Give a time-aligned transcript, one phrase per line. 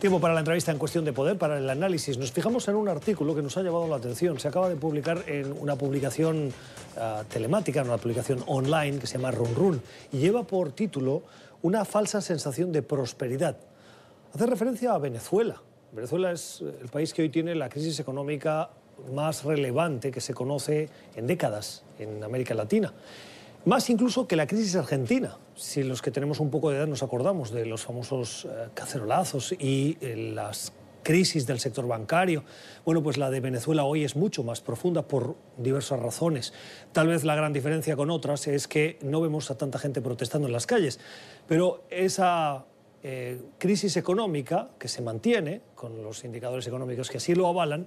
[0.00, 2.18] Tiempo para la entrevista en cuestión de poder, para el análisis.
[2.18, 4.38] Nos fijamos en un artículo que nos ha llamado la atención.
[4.38, 6.52] Se acaba de publicar en una publicación
[6.96, 9.82] uh, telemática, en una publicación online que se llama Run Run
[10.12, 11.24] y lleva por título
[11.62, 13.56] Una falsa sensación de prosperidad.
[14.32, 15.60] Hace referencia a Venezuela.
[15.90, 18.70] Venezuela es el país que hoy tiene la crisis económica
[19.12, 22.92] más relevante que se conoce en décadas en América Latina.
[23.68, 27.02] Más incluso que la crisis argentina, si los que tenemos un poco de edad nos
[27.02, 30.72] acordamos de los famosos eh, cacerolazos y eh, las
[31.02, 32.44] crisis del sector bancario.
[32.86, 36.54] Bueno, pues la de Venezuela hoy es mucho más profunda por diversas razones.
[36.92, 40.48] Tal vez la gran diferencia con otras es que no vemos a tanta gente protestando
[40.48, 40.98] en las calles,
[41.46, 42.64] pero esa
[43.02, 47.84] eh, crisis económica que se mantiene, con los indicadores económicos que así lo avalan,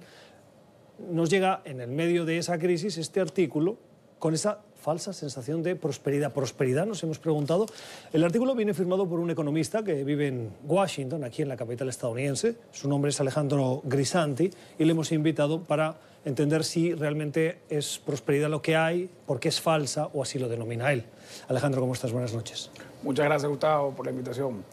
[1.10, 3.78] nos llega en el medio de esa crisis este artículo
[4.20, 6.32] con esa falsa sensación de prosperidad.
[6.32, 7.66] Prosperidad, nos hemos preguntado.
[8.12, 11.88] El artículo viene firmado por un economista que vive en Washington, aquí en la capital
[11.88, 12.56] estadounidense.
[12.72, 18.50] Su nombre es Alejandro Grisanti y le hemos invitado para entender si realmente es prosperidad
[18.50, 21.04] lo que hay, por qué es falsa o así lo denomina él.
[21.48, 22.10] Alejandro, ¿cómo estás?
[22.10, 22.70] Buenas noches.
[23.04, 24.64] Muchas gracias, Gustavo, por la invitación.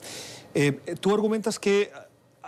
[0.56, 1.92] Eh, tú argumentas que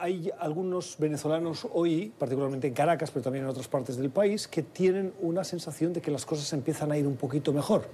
[0.01, 4.63] hay algunos venezolanos hoy, particularmente en Caracas, pero también en otras partes del país, que
[4.63, 7.87] tienen una sensación de que las cosas empiezan a ir un poquito mejor.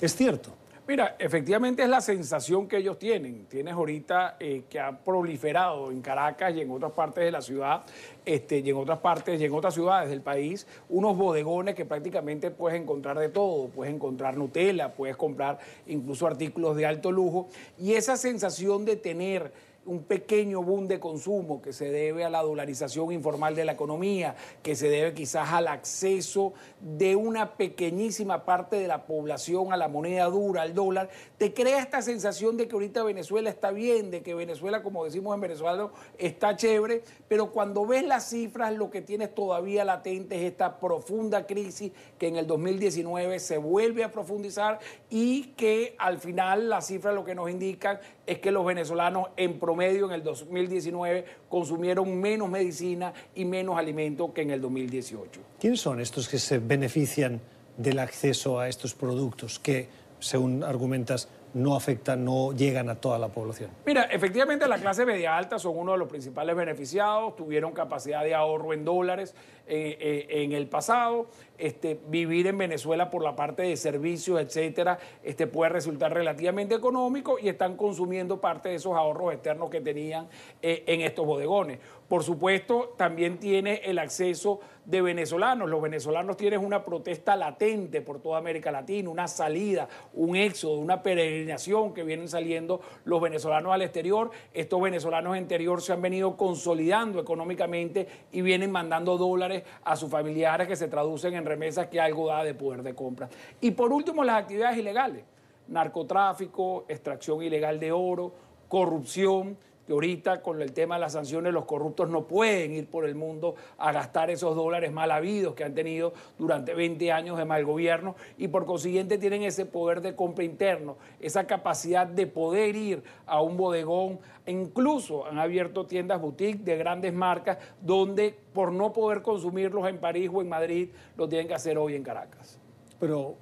[0.00, 0.50] ¿Es cierto?
[0.88, 3.46] Mira, efectivamente es la sensación que ellos tienen.
[3.46, 7.84] Tienes ahorita eh, que ha proliferado en Caracas y en otras partes de la ciudad,
[8.24, 12.50] este, y en otras partes y en otras ciudades del país, unos bodegones que prácticamente
[12.50, 13.68] puedes encontrar de todo.
[13.68, 17.48] Puedes encontrar Nutella, puedes comprar incluso artículos de alto lujo.
[17.78, 19.52] Y esa sensación de tener
[19.84, 24.36] un pequeño boom de consumo que se debe a la dolarización informal de la economía,
[24.62, 29.88] que se debe quizás al acceso de una pequeñísima parte de la población a la
[29.88, 34.22] moneda dura, al dólar, te crea esta sensación de que ahorita Venezuela está bien, de
[34.22, 39.02] que Venezuela, como decimos en Venezuela, está chévere, pero cuando ves las cifras lo que
[39.02, 44.78] tienes todavía latente es esta profunda crisis que en el 2019 se vuelve a profundizar
[45.10, 49.58] y que al final las cifras lo que nos indican es que los venezolanos en
[49.58, 55.40] promedio en el 2019 consumieron menos medicina y menos alimento que en el 2018.
[55.60, 57.40] ¿Quiénes son estos que se benefician
[57.76, 59.88] del acceso a estos productos que,
[60.20, 63.70] según argumentas, no afectan, no llegan a toda la población?
[63.84, 68.34] Mira, efectivamente la clase media alta son uno de los principales beneficiados, tuvieron capacidad de
[68.34, 69.34] ahorro en dólares
[69.66, 71.28] en el pasado.
[71.62, 77.38] Este, vivir en Venezuela por la parte de servicios, etcétera, este, puede resultar relativamente económico
[77.40, 80.26] y están consumiendo parte de esos ahorros externos que tenían
[80.60, 81.78] eh, en estos bodegones.
[82.08, 85.70] Por supuesto, también tiene el acceso de venezolanos.
[85.70, 91.02] Los venezolanos tienen una protesta latente por toda América Latina, una salida, un éxodo, una
[91.02, 94.30] peregrinación que vienen saliendo los venezolanos al exterior.
[94.52, 99.51] Estos venezolanos interior se han venido consolidando económicamente y vienen mandando dólares
[99.84, 103.28] a sus familiares que se traducen en remesas que algo da de poder de compra.
[103.60, 105.24] Y por último, las actividades ilegales,
[105.68, 108.32] narcotráfico, extracción ilegal de oro,
[108.68, 113.04] corrupción que ahorita con el tema de las sanciones los corruptos no pueden ir por
[113.04, 117.44] el mundo a gastar esos dólares mal habidos que han tenido durante 20 años de
[117.44, 122.76] mal gobierno y por consiguiente tienen ese poder de compra interno, esa capacidad de poder
[122.76, 128.92] ir a un bodegón, incluso han abierto tiendas boutique de grandes marcas donde por no
[128.92, 132.58] poder consumirlos en París o en Madrid lo tienen que hacer hoy en Caracas.
[133.00, 133.34] Pero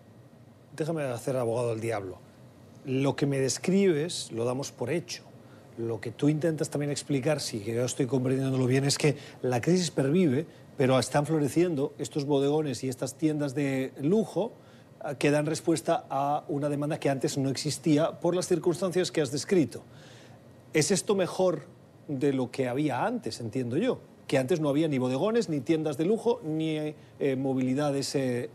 [0.74, 2.18] déjame hacer abogado del diablo.
[2.86, 5.29] Lo que me describes lo damos por hecho
[5.80, 9.90] lo que tú intentas también explicar, si yo estoy comprendiéndolo bien, es que la crisis
[9.90, 10.46] pervive,
[10.76, 14.52] pero están floreciendo estos bodegones y estas tiendas de lujo
[15.04, 19.20] eh, que dan respuesta a una demanda que antes no existía por las circunstancias que
[19.20, 19.82] has descrito.
[20.72, 21.62] ¿Es esto mejor
[22.08, 24.00] de lo que había antes, entiendo yo?
[24.26, 28.06] Que antes no había ni bodegones, ni tiendas de lujo, ni eh, movilidad de,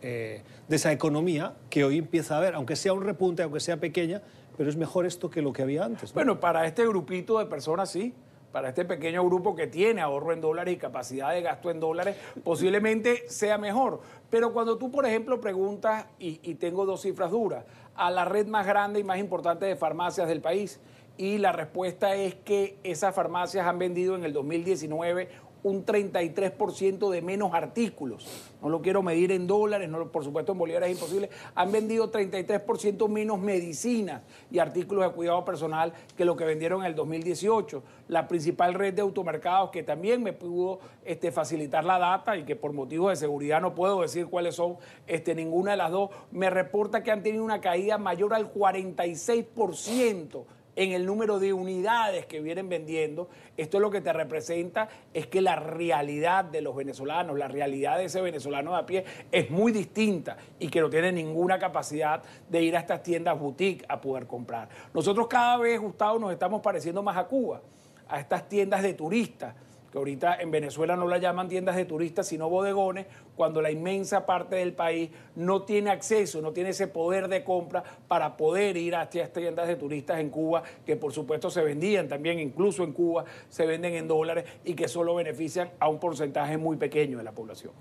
[0.02, 3.78] eh, de esa economía que hoy empieza a haber, aunque sea un repunte, aunque sea
[3.78, 4.22] pequeña,
[4.58, 6.14] pero es mejor esto que lo que había antes.
[6.14, 8.14] Bueno, para este grupito de personas sí.
[8.52, 12.16] Para este pequeño grupo que tiene ahorro en dólares y capacidad de gasto en dólares,
[12.42, 14.00] posiblemente sea mejor.
[14.30, 17.66] Pero cuando tú, por ejemplo, preguntas, y, tengo dos cifras duras,
[17.96, 20.80] a la red más grande y más importante de farmacias del país,
[21.18, 25.28] y la respuesta es que esas farmacias han vendido en el 2019
[25.66, 28.28] un 33% de menos artículos.
[28.62, 31.32] No lo quiero medir en dólares, no, por supuesto en bolívares es imposible.
[31.56, 34.22] Han vendido 33% menos medicinas
[34.52, 37.82] y artículos de cuidado personal que lo que vendieron en el 2018.
[38.10, 42.56] La principal red de automercados que también me pudo este, facilitar la data y que
[42.56, 44.78] por motivos de seguridad no puedo decir cuáles son
[45.08, 50.44] este, ninguna de las dos, me reporta que han tenido una caída mayor al 46%
[50.76, 55.28] en el número de unidades que vienen vendiendo, esto es lo que te representa, es
[55.28, 59.50] que la realidad de los venezolanos, la realidad de ese venezolano de a pie es
[59.50, 64.02] muy distinta y que no tiene ninguna capacidad de ir a estas tiendas boutique a
[64.02, 64.70] poder comprar.
[64.94, 67.62] Nosotros cada vez, Gustavo, nos estamos pareciendo más a Cuba,
[68.08, 69.56] a estas tiendas de turistas
[69.96, 73.06] que ahorita en Venezuela no la llaman tiendas de turistas, sino bodegones,
[73.36, 77.84] cuando la inmensa parte del país no tiene acceso, no tiene ese poder de compra
[78.08, 82.08] para poder ir a estas tiendas de turistas en Cuba, que por supuesto se vendían
[82.08, 86.58] también, incluso en Cuba, se venden en dólares y que solo benefician a un porcentaje
[86.58, 87.74] muy pequeño de la población.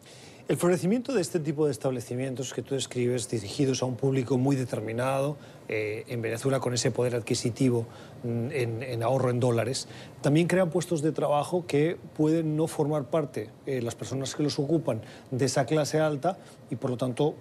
[0.46, 4.56] El florecimiento de este tipo de establecimientos que tú describes, dirigidos a un público muy
[4.56, 7.86] determinado, eh, en Venezuela con ese poder adquisitivo
[8.24, 9.88] mm, en, ahorro en dólares,
[10.20, 14.58] también crean puestos de trabajo que pueden no formar parte, eh, las personas que los
[14.58, 15.00] ocupan,
[15.46, 16.38] esa clase alta
[16.70, 17.34] y por lo tanto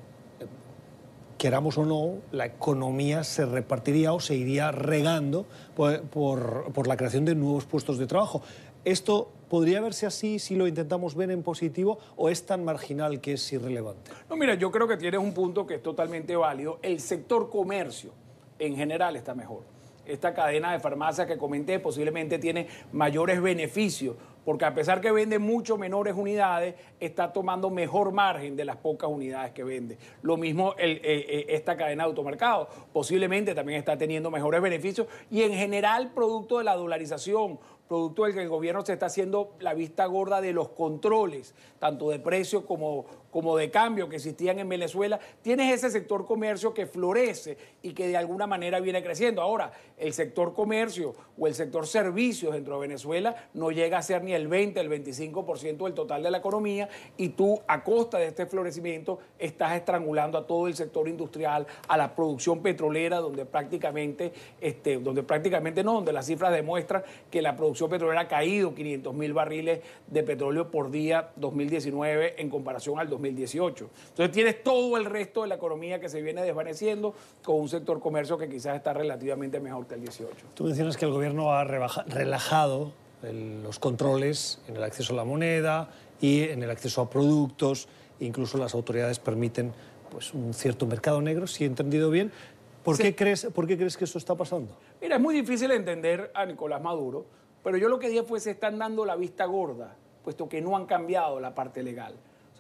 [1.38, 5.46] queramos o no, la economía se repartiría o se iría regando
[5.76, 8.42] por, por, la creación de nuevos puestos de trabajo.
[8.86, 13.34] Esto ¿Podría verse así si lo intentamos ver en positivo o es tan marginal que
[13.34, 14.10] es irrelevante?
[14.28, 16.80] No, mira, yo creo que tienes un punto que es totalmente válido.
[16.82, 18.14] El sector comercio
[18.58, 19.62] en general está mejor.
[20.08, 25.40] Esta cadena de farmacias que comenté posiblemente tiene mayores beneficios porque a pesar que vende
[25.40, 29.98] mucho menores unidades, está tomando mejor margen de las pocas unidades que vende.
[30.22, 35.44] Lo mismo eh, eh, esta cadena de automercado, posiblemente también está teniendo mejores beneficios y
[35.44, 39.74] en general producto de la dolarización, producto del que el gobierno se está haciendo la
[39.74, 44.70] vista gorda de los controles, tanto de precio como, como de cambio que existían en
[44.70, 49.42] Venezuela, tienes ese sector comercio que florece y que de alguna manera viene creciendo.
[49.42, 54.24] Ahora, el sector comercio o el sector servicios dentro de Venezuela no llega a ser
[54.24, 56.88] ni el 20, el 25% del total de la economía
[57.18, 61.98] y tú a costa de este florecimiento estás estrangulando a todo el sector industrial, a
[61.98, 64.32] la producción petrolera, donde prácticamente,
[64.62, 67.02] este, donde prácticamente no, donde las cifras demuestran
[67.32, 72.50] que la producción petrolera ha caído 500 mil barriles de petróleo por día 2019 en
[72.52, 73.90] comparación al 2018.
[74.10, 78.00] Entonces tienes todo el resto de la economía que se viene desvaneciendo con un sector
[78.00, 80.36] comercio que quizás está relativamente mejor que el 18.
[80.54, 82.92] Tú mencionas que el gobierno ha relajado
[83.22, 85.90] los controles en el acceso a la moneda
[86.20, 87.88] y en el acceso a productos,
[88.20, 89.74] incluso las autoridades permiten
[90.12, 92.32] pues, un cierto mercado negro, si he entendido bien.
[92.84, 94.76] ¿Por, qué crees, ¿Por qué crees que esto está pasando?
[95.02, 97.26] Mira, es muy difícil entender a Nicolás Maduro
[97.64, 100.76] pero yo lo que dije fue se están dando la vista gorda, puesto que no
[100.76, 102.16] han cambiado la parte legal.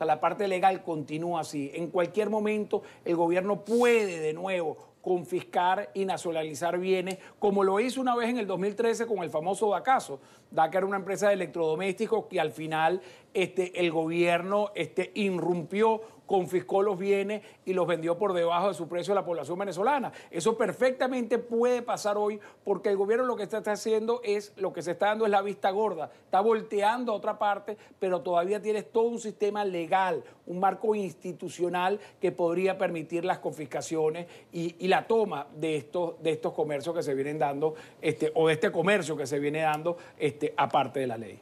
[0.05, 1.71] La parte legal continúa así.
[1.73, 7.99] En cualquier momento el gobierno puede de nuevo confiscar y nacionalizar bienes, como lo hizo
[7.99, 10.21] una vez en el 2013 con el famoso DACASO.
[10.49, 13.01] DACA era una empresa de electrodomésticos que al final
[13.33, 16.01] este, el gobierno este, irrumpió
[16.33, 20.11] confiscó los bienes y los vendió por debajo de su precio a la población venezolana.
[20.31, 24.81] Eso perfectamente puede pasar hoy porque el gobierno lo que está haciendo es, lo que
[24.81, 28.91] se está dando es la vista gorda, está volteando a otra parte, pero todavía tienes
[28.91, 35.45] todo un sistema legal, un marco institucional que podría permitir las confiscaciones y, la toma
[35.55, 39.27] de estos, de estos comercios que se vienen dando, este, o de este comercio que
[39.27, 41.39] se viene dando este, aparte de la ley.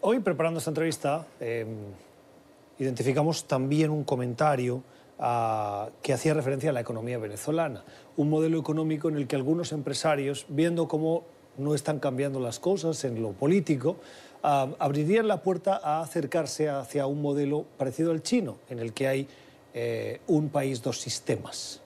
[0.00, 1.68] Hoy, preparando esta entrevista, em,
[2.78, 4.82] identificamos también un comentario
[5.18, 7.84] ah, que hacía referencia a la economía venezolana,
[8.16, 11.24] un modelo económico en el que algunos empresarios, viendo cómo
[11.56, 13.96] no están cambiando las cosas en lo político,
[14.42, 19.08] ah, abrirían la puerta a acercarse hacia un modelo parecido al chino, en el que
[19.08, 19.28] hay
[19.72, 21.83] eh, un país, dos sistemas.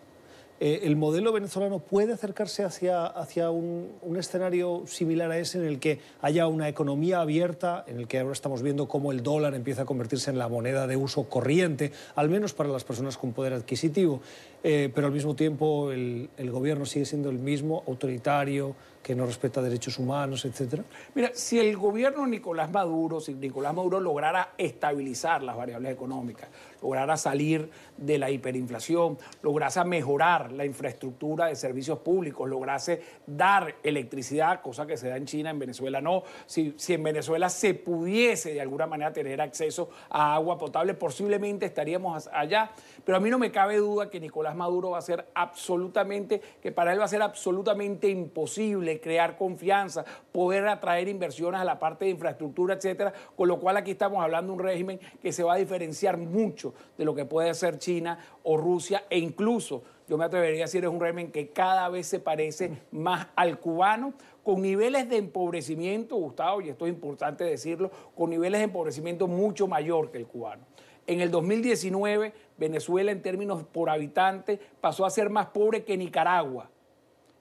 [0.61, 3.89] Eh, ¿El modelo venezolano puede acercarse hacia, hacia un,
[4.19, 8.33] escenario similar a ese en el que haya una economía abierta, en el que ahora
[8.33, 12.29] estamos viendo cómo el dólar empieza a convertirse en la moneda de uso corriente, al
[12.29, 14.21] menos para las personas con poder adquisitivo,
[14.63, 19.63] eh, pero al mismo tiempo el, gobierno sigue siendo el mismo, autoritario, que no respeta
[19.63, 20.85] derechos humanos, etcétera?
[21.15, 26.49] Mira, si el gobierno Nicolás Maduro, si Nicolás Maduro lograra estabilizar las variables económicas,
[26.83, 34.61] lograra salir de la hiperinflación, lograse mejorar la infraestructura de servicios públicos, lograse dar electricidad,
[34.61, 38.53] cosa que se da en China, en Venezuela no, si, si en Venezuela se pudiese
[38.53, 42.71] de alguna manera tener acceso a agua potable, posiblemente estaríamos allá,
[43.05, 46.73] pero a mí no me cabe duda que Nicolás Maduro va a ser absolutamente, que
[46.73, 52.05] para él va a ser absolutamente imposible crear confianza, poder atraer inversiones a la parte
[52.05, 55.55] de infraestructura, etcétera, con lo cual aquí estamos hablando de un régimen que se va
[55.55, 60.25] a diferenciar mucho de lo que puede ser China o Rusia e incluso yo me
[60.25, 64.63] atrevería a decir es un régimen que cada vez se parece más al cubano, con
[64.63, 70.11] niveles de empobrecimiento, Gustavo, y esto es importante decirlo, con niveles de empobrecimiento mucho mayor
[70.11, 70.65] que el cubano.
[71.09, 76.71] En el 2019, Venezuela en términos por habitante pasó a ser más pobre que Nicaragua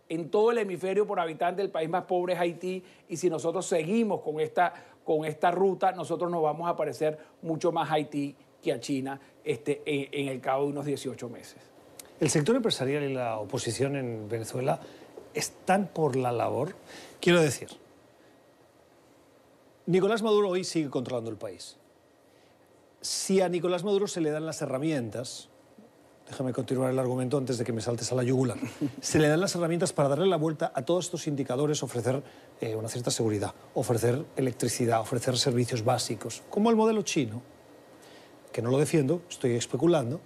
[0.10, 3.66] en todo el hemisferio por habitante, el país más pobre es Haití, y si nosotros
[3.66, 8.72] seguimos con esta, con esta ruta, nosotros nos vamos a parecer mucho más Haití que
[8.72, 11.58] a China este, en el cabo de unos 18 meses.
[12.20, 14.80] El sector empresarial y la oposición en Venezuela
[15.34, 16.76] están por la labor.
[17.20, 17.70] Quiero decir,
[19.86, 21.78] Nicolás Maduro hoy sigue controlando el país.
[23.08, 25.48] Si a Nicolás Maduro se le dan las herramientas,
[26.28, 28.58] déjame continuar el argumento antes de que me saltes a la yugular,
[29.02, 32.22] se le dan las herramientas para darle la vuelta a todos estos indicadores, ofrecer
[32.60, 37.42] eh, una cierta seguridad, ofrecer electricidad, ofrecer servicios básicos, como el modelo chino,
[38.52, 40.20] que no lo defiendo, estoy especulando.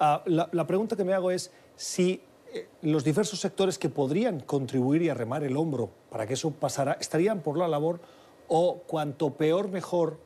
[0.00, 2.20] Ah, la, la pregunta que me hago es si
[2.52, 6.96] eh, los diversos sectores que podrían contribuir y arremar el hombro para que eso pasara
[6.98, 8.00] estarían por la labor
[8.48, 10.18] o cuanto peor mejor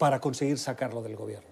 [0.00, 1.50] para conseguir sacarlo del gobierno.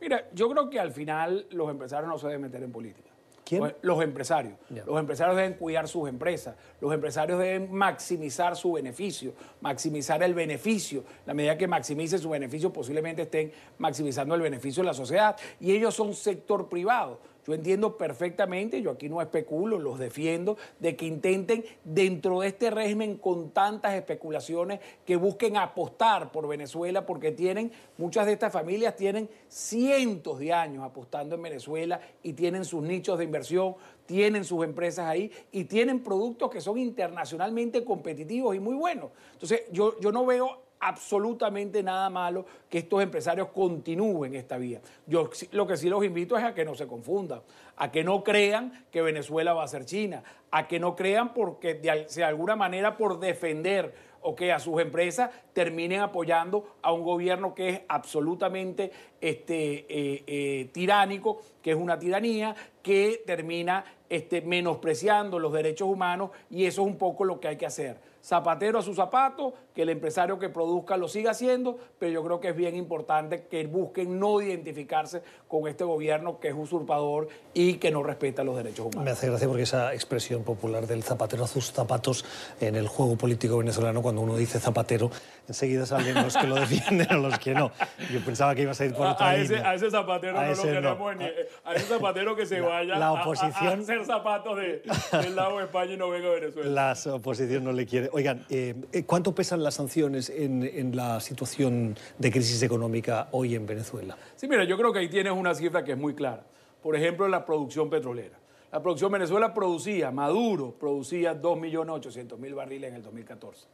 [0.00, 3.10] Mira, yo creo que al final los empresarios no se deben meter en política.
[3.44, 3.74] ¿Quién?
[3.82, 4.54] Los- empresarios.
[4.86, 6.56] Los empresarios deben cuidar sus empresas.
[6.80, 11.04] Los empresarios deben maximizar su beneficio, maximizar el beneficio.
[11.26, 15.36] La medida que maximicen su beneficio, posiblemente estén maximizando el beneficio de la sociedad.
[15.58, 17.20] Y ellos son sector privado.
[17.46, 22.70] Yo entiendo perfectamente, yo aquí no especulo, los defiendo, de que intenten dentro de este
[22.70, 28.96] régimen con tantas especulaciones que busquen apostar por Venezuela porque tienen, muchas de estas familias
[28.96, 33.74] tienen cientos de años apostando en Venezuela y tienen sus nichos de inversión,
[34.06, 39.10] tienen sus empresas ahí y tienen productos que son internacionalmente competitivos y muy buenos.
[39.32, 44.80] Entonces, yo, yo no veo absolutamente nada malo que estos empresarios continúen esta vía.
[45.06, 47.42] Yo lo que sí los invito es a que no se confundan,
[47.76, 51.74] a que no crean que Venezuela va a ser China, a que no crean porque
[51.74, 57.54] de alguna manera por defender o que a sus empresas terminen apoyando a un gobierno
[57.54, 65.38] que es absolutamente este, eh, eh, tiránico, que es una tiranía, que termina este, menospreciando
[65.38, 68.09] los derechos humanos y eso es un poco lo que hay que hacer.
[68.22, 72.40] Zapatero a su zapato, que el empresario que produzca lo siga haciendo, pero yo creo
[72.40, 77.74] que es bien importante que busquen no identificarse con este gobierno que es usurpador y
[77.74, 79.04] que no respeta los derechos humanos.
[79.04, 82.24] Me hace gracia porque esa expresión popular del zapatero a sus zapatos
[82.60, 85.10] en el juego político venezolano, cuando uno dice zapatero,
[85.48, 87.70] enseguida salen los que lo defienden o los que no.
[88.12, 90.52] Yo pensaba que ibas a ir por otra a ese, a ese zapatero A no
[90.52, 90.88] ese lo no.
[90.98, 91.24] queremos ni.
[91.64, 94.82] A ese zapatero que se vaya la a- a- oposición- a, hacer zapatos de,
[95.22, 96.70] del lado de España y no venga a Venezuela.
[96.94, 98.09] La oposición no le quiere.
[98.12, 103.54] Oigan, eh, eh, ¿cuánto pesan las sanciones en, en la situación de crisis económica hoy
[103.54, 104.16] en Venezuela?
[104.36, 106.44] Sí, mira, yo creo que ahí tienes una cifra que es muy clara.
[106.82, 108.38] Por ejemplo, la producción petrolera.
[108.72, 113.66] La producción Venezuela producía, Maduro producía 2.800.000 barriles en el 2014.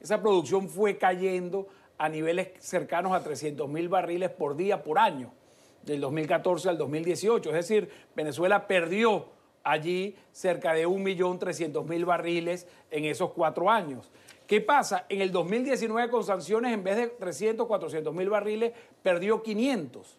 [0.00, 1.66] Esa producción fue cayendo
[1.98, 5.32] a niveles cercanos a 300.000 barriles por día por año,
[5.82, 7.50] del 2014 al 2018.
[7.50, 9.26] Es decir, Venezuela perdió
[9.64, 14.10] allí cerca de 1.300.000 barriles en esos cuatro años.
[14.46, 15.06] ¿Qué pasa?
[15.08, 20.18] En el 2019 con sanciones, en vez de 300, 400.000 barriles, perdió 500.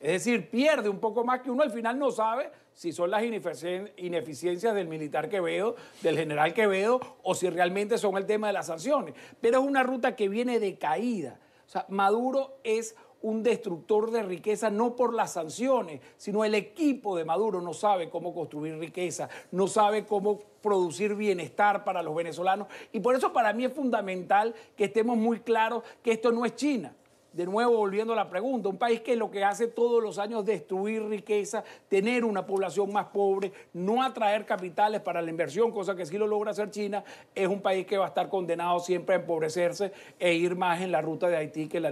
[0.00, 3.22] Es decir, pierde un poco más que uno al final no sabe si son las
[3.22, 8.52] ineficien- ineficiencias del militar Quevedo, del general Quevedo, o si realmente son el tema de
[8.54, 9.14] las sanciones.
[9.40, 11.38] Pero es una ruta que viene de caída.
[11.66, 17.16] O sea, Maduro es un destructor de riqueza no por las sanciones, sino el equipo
[17.16, 22.68] de Maduro no sabe cómo construir riqueza, no sabe cómo producir bienestar para los venezolanos.
[22.92, 26.54] Y por eso para mí es fundamental que estemos muy claros que esto no es
[26.54, 26.94] China.
[27.36, 30.40] De nuevo, volviendo a la pregunta, un país que lo que hace todos los años
[30.40, 35.94] es destruir riqueza, tener una población más pobre, no atraer capitales para la inversión, cosa
[35.94, 39.16] que sí lo logra hacer China, es un país que va a estar condenado siempre
[39.16, 41.82] a empobrecerse e ir más en la ruta de Haití que en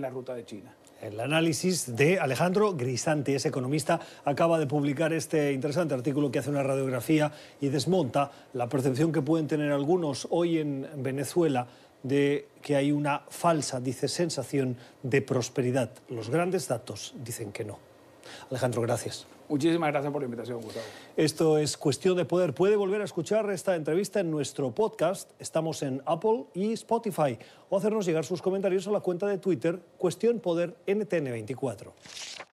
[0.00, 0.74] la ruta de, China.
[1.00, 6.50] El análisis de Alejandro Grisanti, es economista, acaba de publicar este interesante artículo que hace
[6.50, 7.30] una radiografía
[7.60, 11.68] y desmonta la percepción que pueden tener algunos hoy en Venezuela
[12.02, 15.90] de que hay una falsa, dice, sensación de prosperidad.
[16.08, 17.78] Los grandes datos dicen que no.
[18.50, 19.26] Alejandro, gracias.
[19.48, 20.86] Muchísimas gracias por la invitación, Gustavo.
[21.16, 22.54] Esto es Cuestión de Poder.
[22.54, 25.30] Puede volver a escuchar esta entrevista en nuestro podcast.
[25.40, 27.36] Estamos en Apple y Spotify.
[27.68, 32.46] O hacernos llegar sus comentarios a la cuenta de Twitter Cuestión Poder NTN24.